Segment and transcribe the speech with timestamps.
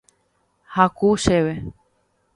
[0.75, 1.53] Haku chéve.